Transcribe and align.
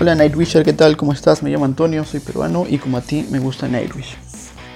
Hola 0.00 0.14
Nightwisher, 0.14 0.62
¿qué 0.64 0.72
tal? 0.72 0.96
¿Cómo 0.96 1.12
estás? 1.12 1.42
Me 1.42 1.50
llamo 1.50 1.64
Antonio, 1.64 2.04
soy 2.04 2.20
peruano 2.20 2.66
y 2.70 2.78
como 2.78 2.98
a 2.98 3.00
ti 3.00 3.26
me 3.32 3.40
gusta 3.40 3.66
Nightwish. 3.66 4.14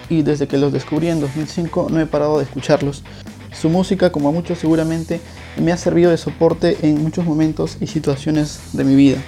Y 0.08 0.22
desde 0.22 0.48
que 0.48 0.58
los 0.58 0.72
descubrí 0.72 1.10
en 1.10 1.20
2005 1.20 1.86
no 1.92 2.00
he 2.00 2.06
parado 2.06 2.38
de 2.38 2.44
escucharlos. 2.44 3.04
Su 3.52 3.68
música, 3.68 4.10
como 4.10 4.30
a 4.30 4.32
muchos 4.32 4.58
seguramente, 4.58 5.20
me 5.56 5.70
ha 5.70 5.76
servido 5.76 6.10
de 6.10 6.16
soporte 6.16 6.76
en 6.82 7.00
muchos 7.00 7.24
momentos 7.24 7.76
y 7.80 7.86
situaciones 7.86 8.58
de 8.72 8.82
mi 8.82 8.96
vida. 8.96 9.18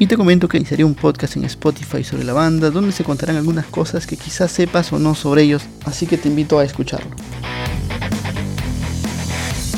Y 0.00 0.08
te 0.08 0.16
comento 0.16 0.48
que 0.48 0.56
iniciaré 0.56 0.82
un 0.82 0.96
podcast 0.96 1.36
en 1.36 1.44
Spotify 1.44 2.02
sobre 2.02 2.24
la 2.24 2.32
banda, 2.32 2.70
donde 2.70 2.90
se 2.90 3.04
contarán 3.04 3.36
algunas 3.36 3.66
cosas 3.66 4.08
que 4.08 4.16
quizás 4.16 4.50
sepas 4.50 4.92
o 4.92 4.98
no 4.98 5.14
sobre 5.14 5.42
ellos, 5.44 5.62
así 5.84 6.08
que 6.08 6.18
te 6.18 6.28
invito 6.28 6.58
a 6.58 6.64
escucharlo. 6.64 7.14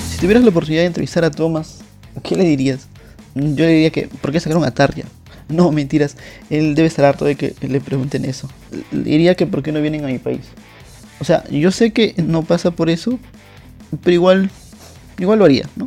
Si 0.08 0.16
tuvieras 0.16 0.44
la 0.44 0.48
oportunidad 0.48 0.80
de 0.80 0.86
entrevistar 0.86 1.26
a 1.26 1.30
Thomas, 1.30 1.80
¿qué 2.22 2.36
le 2.36 2.44
dirías? 2.44 2.86
Yo 3.34 3.66
le 3.66 3.72
diría 3.72 3.90
que, 3.90 4.08
¿por 4.08 4.32
qué 4.32 4.40
sacaron 4.40 4.64
a 4.64 4.70
Tarja? 4.70 5.02
No, 5.52 5.70
mentiras. 5.70 6.16
Él 6.50 6.74
debe 6.74 6.88
estar 6.88 7.04
harto 7.04 7.24
de 7.24 7.36
que 7.36 7.54
le 7.60 7.80
pregunten 7.80 8.24
eso. 8.24 8.48
Diría 8.90 9.34
que 9.34 9.46
por 9.46 9.62
qué 9.62 9.72
no 9.72 9.80
vienen 9.80 10.04
a 10.04 10.08
mi 10.08 10.18
país. 10.18 10.40
O 11.20 11.24
sea, 11.24 11.44
yo 11.50 11.70
sé 11.70 11.92
que 11.92 12.14
no 12.16 12.42
pasa 12.42 12.70
por 12.70 12.90
eso, 12.90 13.18
pero 14.02 14.14
igual, 14.14 14.50
igual 15.18 15.38
lo 15.38 15.44
haría, 15.44 15.68
¿no? 15.76 15.86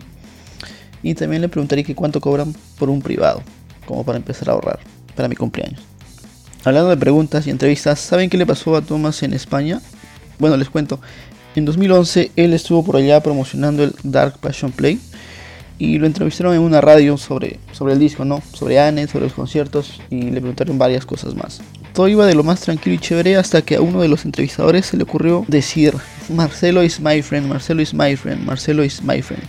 Y 1.04 1.14
también 1.14 1.42
le 1.42 1.50
preguntaría 1.50 1.84
que 1.84 1.96
cuánto 1.96 2.22
cobran 2.22 2.56
por 2.80 2.90
un 2.90 3.02
privado, 3.02 3.44
como 3.86 4.04
para 4.06 4.18
empezar 4.18 4.50
a 4.50 4.54
ahorrar 4.54 4.80
para 5.16 5.28
mi 5.28 5.36
cumpleaños. 5.36 5.82
Hablando 6.64 6.90
de 6.90 6.98
preguntas 6.98 7.46
y 7.46 7.52
entrevistas, 7.52 8.00
¿saben 8.00 8.30
qué 8.30 8.38
le 8.38 8.46
pasó 8.46 8.76
a 8.76 8.82
Thomas 8.82 9.22
en 9.24 9.34
España? 9.34 9.82
Bueno, 10.40 10.58
les 10.58 10.70
cuento. 10.70 11.00
En 11.56 11.66
2011 11.66 12.32
él 12.36 12.54
estuvo 12.54 12.84
por 12.84 12.98
allá 12.98 13.22
promocionando 13.22 13.84
el 13.84 13.94
Dark 14.04 14.40
Passion 14.40 14.72
Play 14.72 15.00
y 15.78 15.98
lo 15.98 16.08
entrevistaron 16.08 16.54
en 16.54 16.62
una 16.62 16.82
radio 16.82 17.18
sobre, 17.18 17.60
sobre 17.72 17.94
el 17.94 18.00
disco, 18.00 18.26
¿no? 18.26 18.42
Sobre 18.54 18.80
Anne, 18.80 19.08
sobre 19.08 19.26
los 19.26 19.34
conciertos 19.34 20.00
y 20.10 20.22
le 20.24 20.40
preguntaron 20.40 20.78
varias 20.78 21.06
cosas 21.06 21.36
más. 21.36 21.62
Todo 21.94 22.08
iba 22.08 22.26
de 22.26 22.36
lo 22.36 22.44
más 22.44 22.62
tranquilo 22.62 22.96
y 22.96 23.00
chévere 23.00 23.38
hasta 23.38 23.62
que 23.62 23.76
a 23.76 23.82
uno 23.82 24.02
de 24.02 24.08
los 24.08 24.26
entrevistadores 24.26 24.86
se 24.86 24.98
le 24.98 25.04
ocurrió 25.04 25.46
decir 25.48 25.96
Marcelo 26.30 26.84
is 26.84 27.00
my 27.00 27.22
friend, 27.22 27.48
Marcelo 27.48 27.82
is 27.82 27.94
my 27.94 28.16
friend, 28.16 28.46
Marcelo 28.46 28.84
is 28.84 29.02
my 29.02 29.22
friend. 29.22 29.44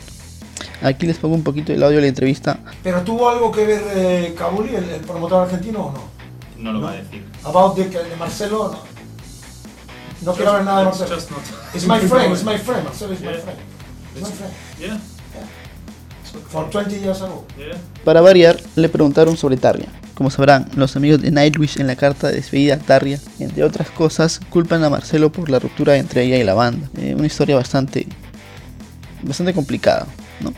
Aquí 0.82 1.06
les 1.06 1.18
pongo 1.18 1.34
un 1.34 1.42
poquito 1.42 1.72
el 1.72 1.82
audio 1.82 1.96
de 1.96 2.02
la 2.02 2.08
entrevista. 2.08 2.58
¿Pero 2.82 3.02
tuvo 3.02 3.28
algo 3.28 3.50
que 3.50 3.64
ver 3.64 3.82
eh, 3.94 4.34
Cabuli, 4.36 4.74
el, 4.74 4.84
el, 4.90 5.00
promotor 5.00 5.44
argentino 5.44 5.86
o 5.86 5.92
no? 5.92 6.02
No 6.58 6.72
lo 6.72 6.80
va 6.82 6.92
a 6.92 6.94
decir. 6.96 7.24
About 7.44 7.74
the, 7.76 7.84
de 7.84 8.16
Marcelo, 8.16 8.70
no. 8.72 8.96
No 10.22 10.32
quiero 10.34 10.52
ver 10.54 10.64
nada 10.64 10.80
de 10.80 10.84
Marcelo. 10.86 11.14
Just 11.14 11.30
not. 11.30 11.40
It's 11.74 11.86
my 11.86 11.98
friend, 12.00 12.32
it's 12.34 12.44
my 12.44 12.58
friend, 12.58 12.84
Marcelo 12.84 13.12
is 13.12 13.20
my 13.20 13.26
Yeah. 13.26 13.40
friend. 13.40 13.58
It's 14.14 14.22
my 14.22 14.34
friend. 14.34 14.52
Yeah. 14.78 14.98
For 16.50 16.70
20 16.70 17.00
years 17.00 17.20
ago. 17.22 17.44
Yeah. 17.58 17.76
Para 18.04 18.20
variar, 18.20 18.56
le 18.76 18.88
preguntaron 18.88 19.36
sobre 19.36 19.56
Tarja. 19.56 19.86
Como 20.14 20.30
sabrán, 20.30 20.68
los 20.76 20.96
amigos 20.96 21.20
de 21.20 21.30
Nightwish 21.30 21.78
en 21.78 21.86
la 21.86 21.96
carta 21.96 22.28
de 22.28 22.36
despedida 22.36 22.74
a 22.74 22.78
Tarja, 22.78 23.18
entre 23.38 23.64
otras 23.64 23.90
cosas, 23.90 24.40
culpan 24.50 24.82
a 24.82 24.90
Marcelo 24.90 25.30
por 25.30 25.50
la 25.50 25.58
ruptura 25.58 25.96
entre 25.96 26.22
ella 26.22 26.38
y 26.38 26.44
la 26.44 26.54
banda. 26.54 26.88
Eh, 26.96 27.14
una 27.14 27.26
historia 27.26 27.56
bastante, 27.56 28.06
bastante 29.22 29.52
complicada, 29.52 30.06
¿no? 30.40 30.54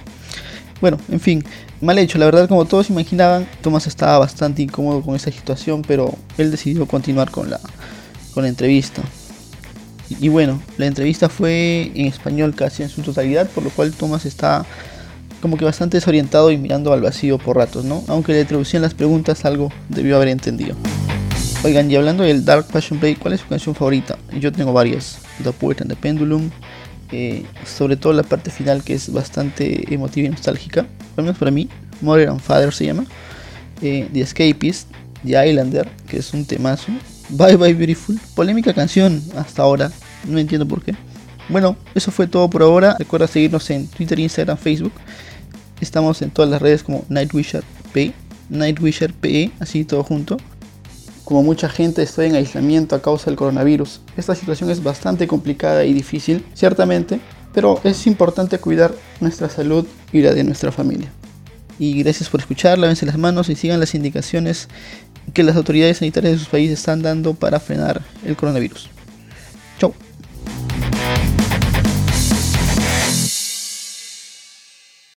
Bueno, 0.81 0.99
en 1.11 1.19
fin, 1.19 1.45
mal 1.81 1.99
hecho. 1.99 2.19
La 2.19 2.27
verdad, 2.27 2.49
como 2.49 2.67
todos 2.67 2.89
imaginaban, 2.91 3.49
Thomas 3.61 3.87
estaba 3.89 4.19
bastante 4.19 4.62
incómodo 4.62 5.03
con 5.03 5.17
esa 5.17 5.33
situación, 5.33 5.83
pero 5.83 6.15
él 6.37 6.53
decidió 6.53 6.87
continuar 6.87 7.33
con 7.33 7.51
la, 7.51 7.59
con 8.34 8.45
la 8.45 8.49
entrevista. 8.49 9.03
Y, 10.09 10.27
y 10.27 10.29
bueno, 10.29 10.62
la 10.77 10.87
entrevista 10.87 11.29
fue 11.29 11.91
en 11.97 12.06
español 12.06 12.55
casi 12.55 12.84
en 12.84 12.91
su 12.91 13.03
totalidad, 13.03 13.49
por 13.49 13.65
lo 13.65 13.71
cual 13.71 13.93
Thomas 13.93 14.25
está 14.25 14.65
como 15.41 15.56
que 15.56 15.64
bastante 15.64 15.97
desorientado 15.97 16.50
y 16.50 16.56
mirando 16.58 16.92
al 16.92 17.00
vacío 17.00 17.39
por 17.39 17.56
ratos, 17.56 17.84
¿no? 17.84 18.03
Aunque 18.08 18.33
le 18.33 18.44
traducían 18.44 18.83
las 18.83 18.94
preguntas, 18.94 19.44
algo 19.44 19.72
debió 19.89 20.17
haber 20.17 20.28
entendido. 20.28 20.75
Oigan, 21.65 21.91
y 21.91 21.97
hablando 21.97 22.22
del 22.25 22.44
Dark 22.44 22.66
Passion 22.66 22.99
Play, 23.00 23.16
¿cuál 23.16 23.34
es 23.34 23.41
su 23.41 23.48
canción 23.48 23.75
favorita? 23.75 24.16
Yo 24.38 24.53
tengo 24.53 24.72
varias. 24.72 25.19
The 25.43 25.53
Poet 25.53 25.81
and 25.81 25.91
the 25.91 25.97
Pendulum. 25.97 26.50
eh, 27.10 27.44
sobre 27.65 27.97
todo 27.97 28.12
la 28.12 28.22
parte 28.22 28.50
final 28.50 28.82
que 28.84 28.93
es 28.94 29.10
bastante 29.12 29.93
emotiva 29.94 30.27
y 30.27 30.31
nostálgica. 30.31 30.87
Al 31.16 31.25
menos 31.25 31.38
para 31.38 31.50
mí. 31.50 31.69
Mother 32.00 32.28
and 32.28 32.41
Father 32.41 32.72
se 32.72 32.87
llama. 32.87 33.06
eh, 33.82 34.09
the 34.12 34.21
Escapist. 34.21 34.88
The 35.25 35.48
Islander, 35.48 35.88
que 36.09 36.19
es 36.19 36.32
un 36.32 36.44
temazo. 36.44 36.93
Bye 37.31 37.56
Bye 37.56 37.75
Beautiful. 37.75 38.21
Polémica 38.34 38.72
canción 38.72 39.21
hasta 39.37 39.62
ahora. 39.62 39.91
No 40.25 40.38
entiendo 40.38 40.66
por 40.66 40.82
qué. 40.82 40.94
Bueno, 41.48 41.76
eso 41.94 42.10
fue 42.10 42.26
todo 42.26 42.50
por 42.50 42.62
ahora. 42.62 42.97
Recuerda 42.98 43.26
seguirnos 43.26 43.69
en 43.70 43.88
Twitter, 43.88 44.19
Instagram, 44.19 44.59
Facebook. 44.59 44.92
Estamos 45.81 46.20
en 46.22 46.31
todas 46.31 46.50
las 46.50 46.60
redes 46.60 46.82
como 46.82 47.04
Nightwisher 47.09 47.62
P, 47.92 48.12
Nightwisher 48.50 49.12
PE, 49.14 49.53
así 49.60 49.84
todo 49.84 50.03
junto. 50.04 50.36
Como 51.25 51.42
mucha 51.42 51.69
gente 51.69 52.03
estoy 52.03 52.26
en 52.26 52.34
aislamiento 52.34 52.97
a 52.97 53.03
causa 53.03 53.26
del 53.26 53.36
coronavirus. 53.36 54.00
Esta 54.16 54.34
situación 54.34 54.70
es 54.70 54.82
bastante 54.82 55.26
complicada 55.26 55.84
y 55.84 55.92
difícil, 55.92 56.44
ciertamente, 56.54 57.20
pero 57.54 57.80
es 57.84 58.06
importante 58.06 58.59
cuidar 58.59 58.94
nuestra 59.20 59.48
salud 59.48 59.86
y 60.12 60.20
la 60.20 60.32
de 60.32 60.44
nuestra 60.44 60.72
familia. 60.72 61.10
Y 61.78 62.03
gracias 62.03 62.28
por 62.28 62.41
escuchar, 62.41 62.78
lávense 62.78 63.06
las 63.06 63.19
manos 63.19 63.48
y 63.48 63.54
sigan 63.54 63.80
las 63.80 63.94
indicaciones 63.94 64.69
que 65.32 65.42
las 65.42 65.56
autoridades 65.56 65.98
sanitarias 65.98 66.32
de 66.32 66.38
sus 66.38 66.48
países 66.48 66.78
están 66.78 67.03
dando 67.03 67.34
para 67.34 67.60
frenar 67.60 68.03
el 68.25 68.36
coronavirus. 68.36 68.88
Chau. 69.78 69.94